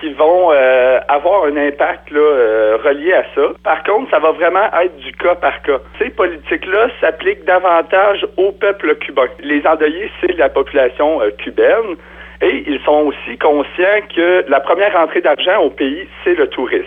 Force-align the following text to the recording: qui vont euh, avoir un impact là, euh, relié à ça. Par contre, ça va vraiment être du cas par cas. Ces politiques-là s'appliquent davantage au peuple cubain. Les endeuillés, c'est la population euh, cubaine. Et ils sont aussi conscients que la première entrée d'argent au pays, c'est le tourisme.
qui 0.00 0.12
vont 0.12 0.50
euh, 0.52 0.98
avoir 1.08 1.44
un 1.44 1.56
impact 1.56 2.10
là, 2.10 2.20
euh, 2.20 2.78
relié 2.82 3.12
à 3.12 3.24
ça. 3.34 3.52
Par 3.62 3.82
contre, 3.84 4.10
ça 4.10 4.18
va 4.18 4.32
vraiment 4.32 4.66
être 4.80 4.96
du 4.98 5.12
cas 5.12 5.34
par 5.34 5.62
cas. 5.62 5.78
Ces 5.98 6.10
politiques-là 6.10 6.88
s'appliquent 7.00 7.44
davantage 7.44 8.26
au 8.36 8.52
peuple 8.52 8.94
cubain. 8.96 9.28
Les 9.40 9.66
endeuillés, 9.66 10.10
c'est 10.20 10.36
la 10.36 10.48
population 10.48 11.20
euh, 11.20 11.30
cubaine. 11.38 11.96
Et 12.42 12.64
ils 12.66 12.80
sont 12.84 13.06
aussi 13.06 13.38
conscients 13.38 14.00
que 14.14 14.44
la 14.48 14.60
première 14.60 14.94
entrée 14.96 15.20
d'argent 15.20 15.62
au 15.62 15.70
pays, 15.70 16.06
c'est 16.24 16.34
le 16.34 16.48
tourisme. 16.48 16.82